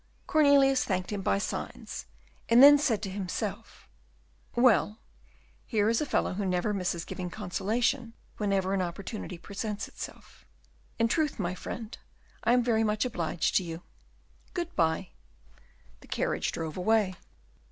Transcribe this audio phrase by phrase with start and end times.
[0.25, 2.07] Cornelius thanked him by signs,
[2.49, 3.87] and then said to himself,
[4.55, 4.97] "Well,
[5.63, 10.43] here is a fellow who never misses giving consolation whenever an opportunity presents itself.
[10.97, 11.95] In truth, my friend,
[12.43, 13.83] I'm very much obliged to you.
[14.55, 15.09] Goodbye."
[15.99, 17.13] The carriage drove away.